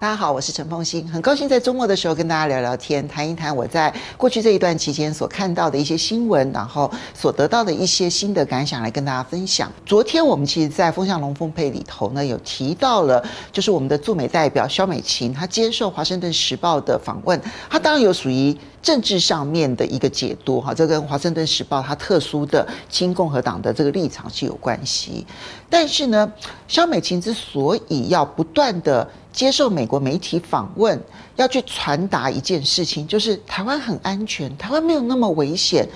[0.00, 9.70] 大家好，我是陈凤馨，很高兴在周末的时候跟大家聊聊天，谈一谈我在过去这一段期间所看到的一些新闻，然后所得到的一些新的感想来跟大家分享。
[9.84, 13.22] 昨天我们其实，在《风向龙凤配》里头呢，有提到了，
[13.52, 25.26] 就是我们的驻美代表肖美琴，她接受《华盛顿时报》的访问，她当然有属于政治上面的一个解读，哈，这跟《华盛顿时报》它特殊的亲共和党的这个立场是有关系。
[25.68, 26.32] 但是呢，
[26.66, 31.00] 肖美琴之所以要不断的接受美国媒体访问，
[31.36, 35.88] 要去传达一件事情，就是台湾很安全，台湾没有那么危险。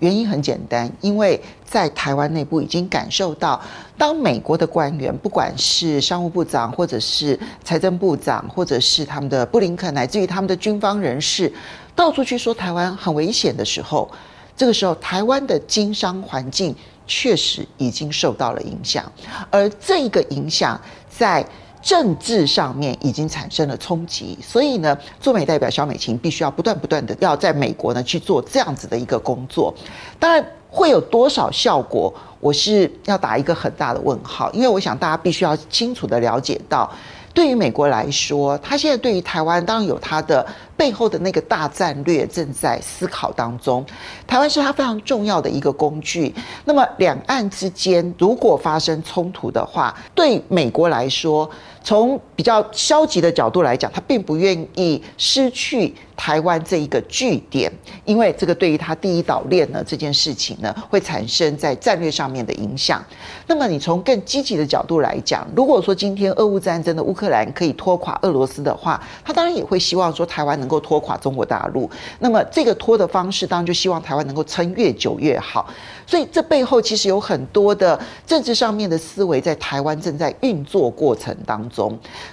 [0.00, 3.60] 原因很简单，因为在台湾内部已经感受到，
[3.96, 11.52] 当美国的官员，不管是商务部长，或者是财政部长，或者是他们的布林肯，乃至于他们的军方人士，
[11.96, 14.08] 到处去说台湾很危险的时候，
[14.56, 16.72] 这个时候台湾的经商环境
[17.08, 19.10] 确实已经受到了影响，
[19.50, 21.44] 而这个影响在。
[21.82, 29.74] 政治上面已经产生了冲击，所以呢，驻美代表小美琴必须要不断不断的要在美国呢去做这样子的一个工作。
[30.18, 36.90] 当然，会有多少效果，我是要打一个很大的问号，因为我想大家必须要清楚的了解到，
[37.38, 40.44] 对于美国来说，他现在对于台湾当然有他的。
[40.78, 43.84] 背后的那个大战略正在思考当中，
[44.28, 46.32] 台湾是他非常重要的一个工具。
[46.64, 51.50] 那么两岸之间如果发生冲突的话，对美国来说，
[51.82, 57.72] 从比较消极的角度来讲，他并不愿意失去台湾这一个据点，
[58.04, 63.04] 因为这个对于他第一岛链呢这件事情呢，会产生在战略上面的影响。
[63.48, 70.68] 那么你从更积极的角度来讲，如果说今天俄乌战争的乌克兰可以拖垮俄罗斯的话，他当然也会希望说台湾能。
[70.68, 75.66] 够拖垮中国大陆，那么这个拖的方式当然就希望台湾能够撑越久越好。
[76.06, 81.77] 所以这背后其实有很多的政治上面的思维在台湾正在运作过程当中。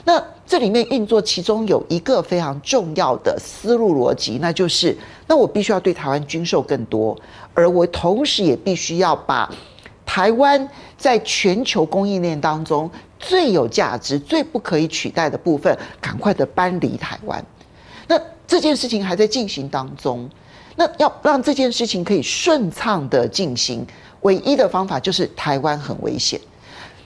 [0.05, 4.95] 那这里面运作其中有一个非常重要的思路逻辑，那就是
[5.27, 7.17] 那我必须要对台湾军售更多，
[7.53, 9.51] 而我同时也必须要把
[10.05, 12.89] 台湾在全球供应链当中
[13.19, 17.43] 最有价值、最不可以取代的部分，赶快的搬离台湾。
[18.07, 20.29] 那这件事情还在进行当中，
[20.75, 23.83] 那要让这件事情可以顺畅的进行，
[24.21, 26.39] 唯一的方法就是台湾很危险。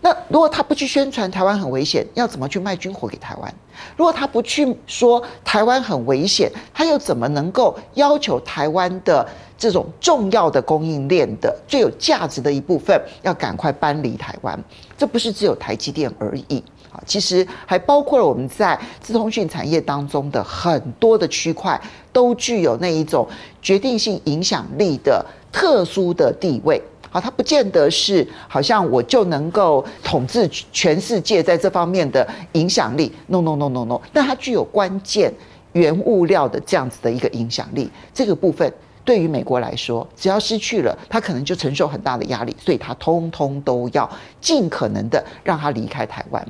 [0.01, 3.53] 那如果他不去宣传台湾很危险，要怎么去卖军火给台湾？
[3.97, 9.27] 如果他不去说台湾很危险，他又怎么能够要求台湾的
[9.57, 14.57] 这种重要的供应链的最有价值的一部分要赶快搬离台湾？
[14.97, 16.63] 这不是只有台积电而已。
[16.91, 21.79] 啊，其实还包括了我们在资通讯产业当中的很多的区块，
[22.11, 23.27] 都具有那一种
[23.61, 26.81] 决定性影响力的特殊的地位。
[27.09, 33.11] 好，它不见得是好像我就能够统治全世界在这方面的影响力。
[33.27, 35.33] No No No No No，但它具有关键
[35.73, 37.89] 原物料的这样子的一个影响力。
[38.13, 38.71] 这个部分
[39.03, 44.07] 对于美国来说，只要失去了，它可能就承受很大的压力，所以它通通都要
[44.39, 46.47] 尽可能的让它离开台湾。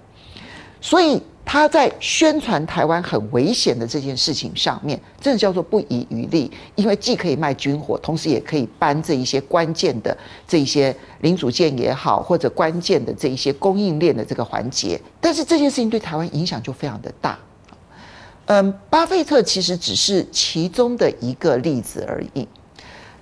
[0.82, 1.22] 所以
[1.52, 10.16] 他在宣传台湾很危险的这件事情上面，真的叫做不遗余力，因为既可以卖军火，同时也可以搬这一些关键的
[10.48, 15.02] 这一些零组件也好，或者关键的这一些供应链的这个环节。
[15.20, 17.40] 但是这件事情对台湾影响就非常的大。
[18.46, 22.48] 嗯，巴菲特其实只是其中的一个例子而已。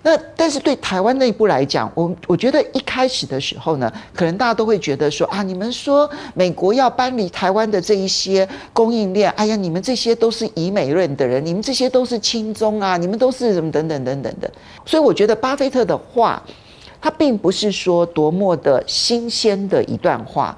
[0.04, 14.50] 那但是对台湾内部来讲，我我觉得一开始的时候呢，可能大家都会觉得说啊，你们说美国要搬离台湾的这一些供应链，哎呀，你们这些都是以美论的人，你们这些都是亲中啊，你们都是什么等等等等的。
[14.86, 16.42] 所以我觉得巴菲特的话，
[17.02, 20.58] 他并不是说多么的新鲜的一段话，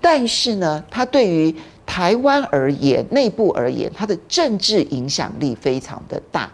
[0.00, 1.54] 但是呢，他对于
[1.86, 6.50] 台湾而言，内部而言，他的政治影响力非常的大。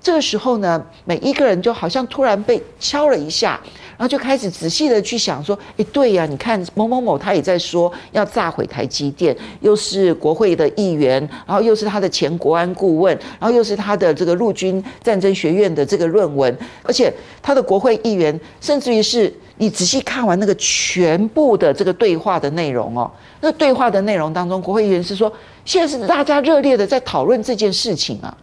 [0.00, 3.60] 这个时候呢，每一个人就好像突然被敲了一下，
[3.96, 17.12] 然后就开始仔细的去想说：“诶，对呀，你看某某某他也在说要炸毁台积电，又是国会的议员，然后又是他的前国安顾问，然后又是他的这个陆军战争学院的这个论文，而且
[17.42, 25.30] 他的国会议员，甚至于是你仔细看完那个全部的这个对话的内容哦，那对话的内容当中，国会议员是说，
[25.64, 28.34] 现在是大家热烈的在讨论这件事情啊。”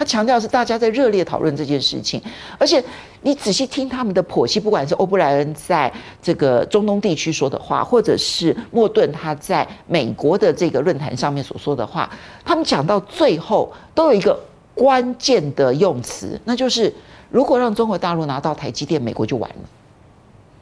[0.00, 2.18] 他强调是大家在热烈讨论这件事情，
[2.58, 2.82] 而且
[3.20, 5.92] 你仔细听他们的剖析，不管是欧布莱恩在
[6.22, 12.10] 这个中东地区说的话，或者是莫顿他在美国的这个论坛上面所说的话，
[12.42, 14.40] 他们讲到最后都有一个
[14.74, 16.90] 关键的用词，那就是
[17.28, 19.56] 如果让中国大陆拿到台积电，美国就完了。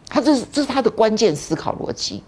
[0.08, 2.20] 他这是这是他的关键思考逻辑。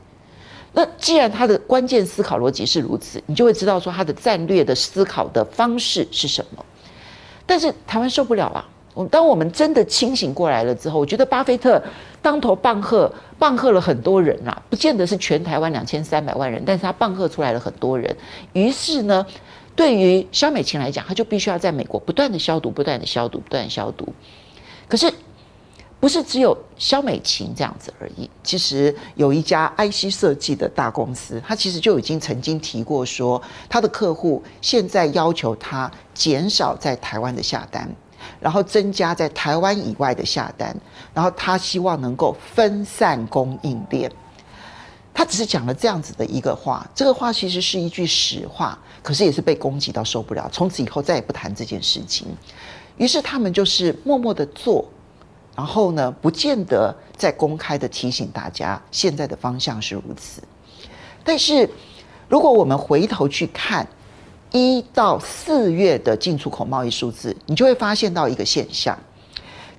[0.73, 6.65] 那既然他的关键思考逻辑是如此，你就会知道说他的战略的思考的方式是什么。
[7.51, 8.65] 但是台湾受不了啊！
[8.95, 11.83] 我当我们真的清醒过来了之后，我觉得巴菲特
[12.23, 18.17] 当头棒喝，棒喝了很多人啊，不见得是全台湾两千三百万人，但是他棒喝出来了很多人。
[18.53, 19.27] 于是呢，
[19.75, 24.07] 对于肖美琴来讲，他就必须要在美国不断的消毒，不断的消毒，不断消毒。
[24.87, 25.13] 可是。
[26.01, 28.29] 不是只有萧美琴这样子而已。
[28.43, 37.87] 其实有一家 IC 设计的大公司，他其实就已经曾经提过说，他的客户现在要求他减少在台湾的下单，
[38.41, 40.75] 然后增加在台湾以外的下单，
[41.13, 44.11] 然后他希望能够分散供应链。
[45.13, 52.27] 他只是讲了这样子的一个话，这个话其实是一句实话，可是也是被攻击到受不了，从此以后再也不谈这件事情。
[52.97, 54.89] 于是他们就是默默的做。
[55.61, 60.43] 然后呢，不见得在公开的提醒大家，现在的方向是如此。
[61.23, 61.69] 但是，
[62.31, 63.87] 如果我们回头去看
[64.53, 68.99] 一到四月的进出口贸易数字，你就会发现到一个现象：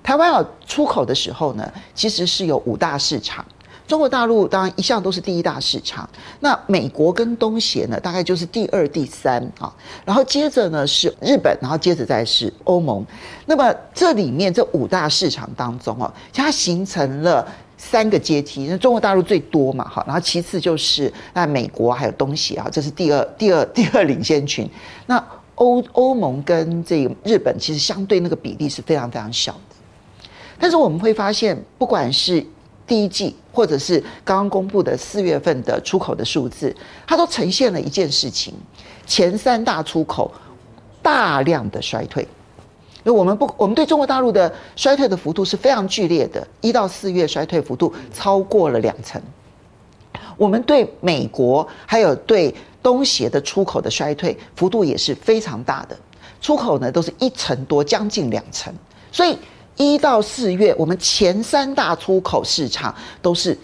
[0.04, 3.44] 台湾要出口的时候呢，其实是有五大市场。
[3.86, 6.08] 中国大陆当然一向都是第一大市场，
[6.40, 9.72] 那美国跟东协呢，大概就是第二、第三啊，
[10.04, 13.04] 然后接着呢是日本，然后接着再是欧盟。
[13.46, 17.46] 那么这里面这五大市场当中哦，它形成了
[17.76, 24.68] 三个阶梯，那中国大陆最多嘛，好，然后其次就是那美国还有东协啊，这是第二、第二、 第二领先群。
[25.06, 25.22] 那
[25.56, 30.28] 欧欧盟跟这个日本其实相对那个比例是非常非常小的，
[30.58, 32.44] 但是我们会发现，不管是
[32.92, 38.52] 第一季，或者是刚刚公布的四月份的出口的数字，它都呈现了一件事情：
[39.06, 40.30] 前三大出口
[41.00, 42.28] 大量的衰退。
[43.02, 49.18] 那我们不，我们对中国大陆的衰退的幅度是非常剧烈的，一到四月衰退幅度超过了两成。
[50.36, 55.96] 我们对美国还有对东协的出口的衰退幅度也是非常大的，
[56.42, 58.70] 出口呢都是一成多，将近两成，
[59.10, 59.38] 所以。
[59.76, 63.56] 一到四月，我们前三大出口市场都是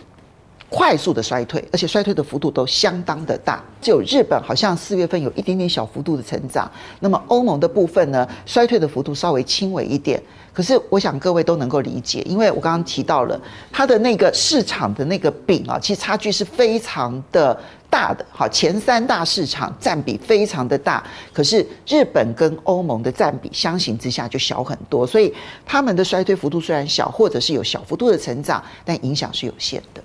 [0.70, 3.62] 快速的衰退，而且衰退的幅度都相当的大。
[3.80, 6.70] 只有日本好像四月份有一点点小幅度的成长。
[7.00, 10.22] 那么欧盟的部分呢，衰退的幅度稍微轻微一点。
[10.52, 13.40] 可是我想各位都能够理解，因为我刚刚提到了
[13.70, 17.58] 它的那个市场的那个饼啊，其实差距是非常的。
[17.90, 21.02] 大的好，前三大市场占比非常的大，
[21.32, 25.32] 可是日本跟欧盟的占比相形之下就小很多，所以
[25.64, 30.02] 他们的衰退幅度虽然小，或者是有小幅度的成长，但影响是有限的。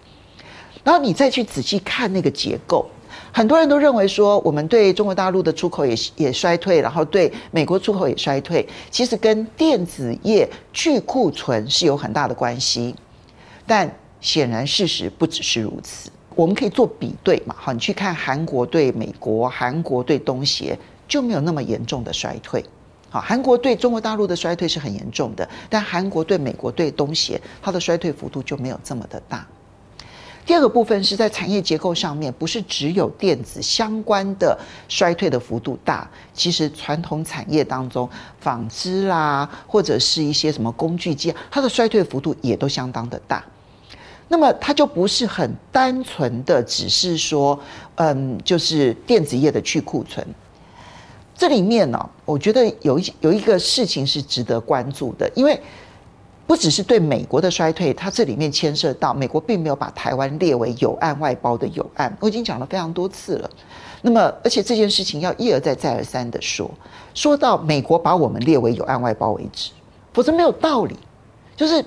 [0.84, 2.90] 然后你再去仔细看那个结构，
[3.32, 12.96] 很多人都认为说，我们对中国大陆的出口也也衰退，然后对美国出口也衰退，其实跟电子业去库存是有很大的关系，
[13.68, 16.10] 但显然事实不只是如此。
[16.36, 17.56] 我们可以做比对嘛？
[17.58, 20.78] 好，你去看韩国对美国，韩国对东协
[21.08, 22.64] 就没有那么严重的衰退。
[23.10, 29.46] 好，韩国对中国大陆的衰退是很严重的，但韩国对美国对东协，它的衰退幅度就没有这么的大。
[30.46, 34.60] 第二个部分是在产业结构上面，不是只有电子相关的
[34.90, 38.10] 衰退的幅度大，其实传统产业当中，
[38.42, 43.42] 纺织啦，或者是一些什么工具机，它的衰退幅度也都相当的大。
[44.34, 47.60] 那么它就不是很单纯的，只是说，
[47.98, 50.26] 嗯，就是电子业的去库存。
[51.36, 55.62] 这里面呢，我觉得有一有一个事情是值得关注的，因为
[56.48, 63.48] 不只是对美国的衰退，它这里面牵涉到美国并没有把台湾列为有案外包的有案，我已经讲了非常多次了。
[64.02, 66.68] 那么，而且这件事情要一而再再而三的说，
[67.14, 69.70] 说到美国把我们列为有案外包为止，
[70.12, 70.98] 否则没有道理，
[71.56, 71.86] 就是。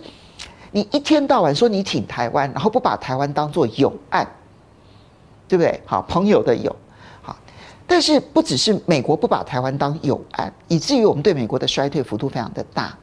[0.72, 4.26] 你一天到晚说你挺台湾，然后不把台湾当作友岸，
[5.48, 5.80] 对不对？
[5.86, 6.74] 好，朋友的友，
[7.22, 7.36] 好。
[7.86, 12.96] 但是不只是美国不把台湾当友岸，以至于我们对美国的衰退幅度非常的大。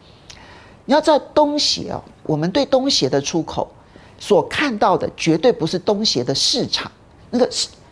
[0.85, 3.71] 你要知道东协哦，我们对东协的出口
[4.19, 6.91] 所看到的绝对不是东协的市场，
[7.29, 7.49] 那个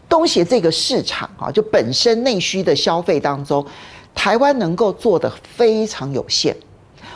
[0.10, 3.66] 东协这个市场啊，就本身内需的消费当中，
[4.14, 6.54] 台湾能够做的非常有限。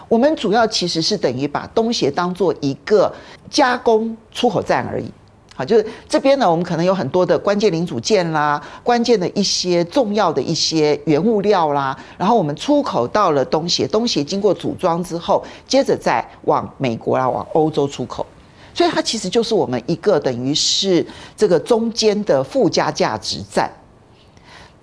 [0.08, 3.14] 我们主要其实是等于把东协当做一个
[3.50, 5.12] 加工出口站而已，
[5.56, 18.26] 好，就是这边呢，我们可能有很多的关键零组件啦，关键的一些重要的一些原物料啦，然后我们出口到了东协，东协经过组装之后，接着再往美国啊，往欧洲出口，
[18.74, 23.72] 所以它其实就是我们一个等于是这个中间的附加价值站。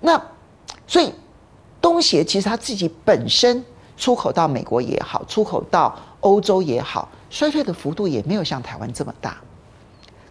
[0.01, 0.21] 那
[0.85, 1.13] 所以
[1.79, 3.63] 东协其实它自己本身。
[3.97, 9.37] 出口到美国也好，出口到欧洲也好，衰退的幅度也没有像台湾这么大。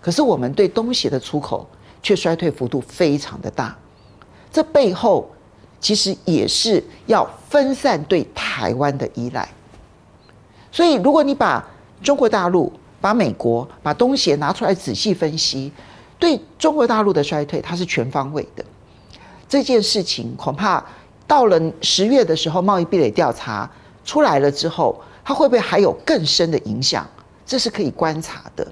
[0.00, 1.68] 可是我们对东协的出口
[2.02, 3.76] 却衰退幅度非常的大。
[4.50, 5.30] 这背后
[5.80, 9.48] 其实也是要分散对台湾的依赖。
[10.70, 11.64] 所以，如果你把
[12.02, 15.70] 中国大陆、把美国、把东协拿出来仔细分析，
[16.18, 18.64] 对中国大陆的衰退，它是全方位的。
[19.48, 20.84] 这件事情恐怕
[21.26, 23.70] 到了十月的时候，贸易壁垒调查
[24.04, 27.06] 出来了之后，它会不会还有更深的影响？
[27.46, 28.66] 这是可以观察的。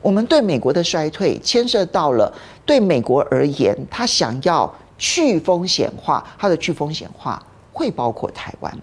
[0.00, 2.32] 我们对美国的衰退，牵涉到了
[2.66, 7.40] 对美国而言，它想要去风险化，它的去风险化
[7.72, 8.78] 会包括台湾。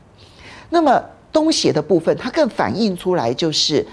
[0.69, 3.85] 那么东协的部分，它更反映出来就是，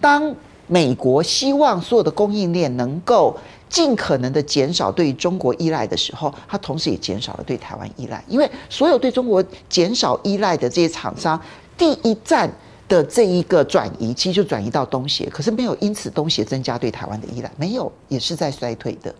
[0.00, 0.34] 当
[0.66, 3.36] 美国希望所有的供应链能够。
[3.72, 8.22] 尽可能的减少对中国依赖的时候，它同时也减少了对台湾依赖。
[8.28, 11.40] 因为所有对中国减少依赖的这些厂商，
[11.78, 12.52] 第一站
[12.86, 19.14] 的这一个转移，其实就转移到东协，可是没有因此东协增加对台湾的依赖，没有，也是在衰退的。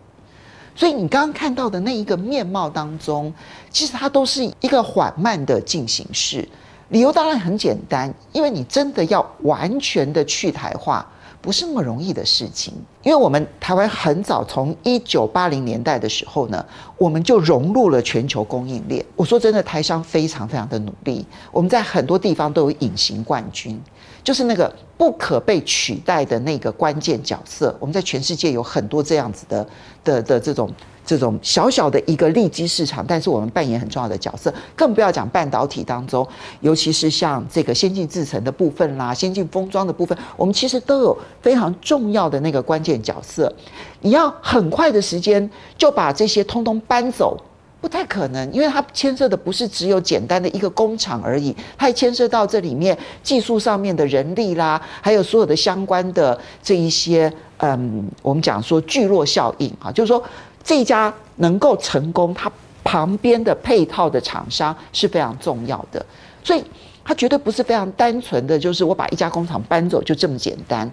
[0.77, 3.33] 所以你刚刚看到的那一个面貌当中，
[3.71, 6.47] 其实它都是一个缓慢的进行式。
[6.91, 11.11] 理由当然很简单，因为你真的要完全的去台化。
[11.43, 12.73] 不是那么容易的事情，
[13.03, 16.65] 因为我们台湾很早从一九八零年代的时候呢，
[16.97, 19.05] 我们就融入了全球供应链。
[19.17, 23.79] 我说真的，台商非常非常的努力，我们在很多地方都有隐形冠军，
[24.23, 27.77] 就是那个不可被取代的那个关键角色。
[27.81, 29.67] 我们在全世界有很多这样子的
[30.05, 30.71] 的的这种。
[31.05, 36.27] 这种小小的一个利基市场，但是我们扮演很重要的角色，更不要讲半导体当中，
[36.61, 43.53] 尤其是像这个先进制程的部分啦，先进封装的部分，我们其实都有非常重要的那个关键角色。
[44.01, 47.37] 你要很快的时间就把这些通通搬走，
[47.81, 60.23] 不太可能，因为它牵涉的不是只有简单的一个工厂而已，它还牵涉到这里面技术上面的人力啦，还有所有的相关的这一些，嗯，我们讲说聚落效应啊，就是说。
[60.65, 62.51] 这家能够成功，它
[62.85, 66.05] 旁边的配套的厂商是非常重要的，
[66.43, 66.63] 所以
[67.05, 70.89] 它绝对不是非常单纯的，就是我把一家工厂搬走就这么简单。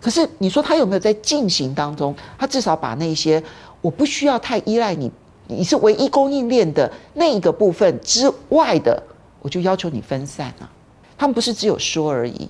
[0.00, 2.14] 可是你说它有没有在进行当中？
[2.38, 3.42] 它至少把那些
[3.80, 5.10] 我不需要太依赖你，
[5.48, 9.00] 你是唯一供应链的那一个部分之外的，
[9.40, 10.70] 我就要求你分散啊。
[11.18, 12.48] 他们不是只有说而已，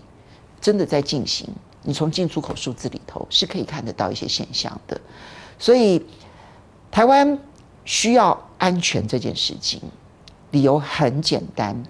[0.61, 1.49] 真的在进行。
[1.83, 5.01] 你从进出口数字里头是可以看得到一些现象的，
[5.59, 6.03] 所以。
[6.93, 7.39] 台湾
[7.87, 9.81] 需要安全这件事情，
[10.51, 11.83] 理由很简单，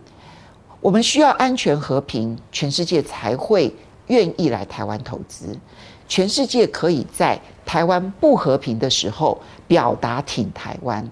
[0.80, 3.74] 我们需要安全和平，全世界才会
[4.06, 5.58] 愿意来台湾投资。
[6.06, 11.10] 全世界可以在台湾不和平的时候表达挺台湾，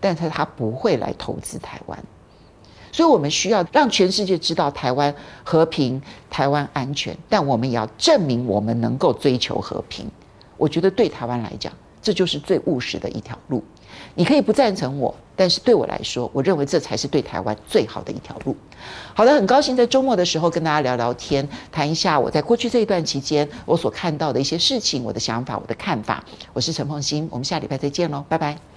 [0.00, 1.96] 但是他不会来投资台湾。
[2.90, 5.14] 所以我们需要让全世界知道台湾
[5.44, 10.10] 和平、台湾安全，但我们也要证明我们能够追求和平。
[10.56, 11.72] 我觉得对台湾来讲。
[12.02, 13.62] 这就是最务实的一条路，
[14.16, 18.56] 你可以不赞成我，但是对我来说，我认为这才是对台湾最好的一条路。
[19.14, 26.24] 好的，很高兴在周末的时候跟大家聊聊天，谈一下我在过去这一段期间我所看到的一些事情、我的想法、我的看法。
[26.52, 28.71] 我是陈凤欣，我们下礼拜再见喽，拜拜。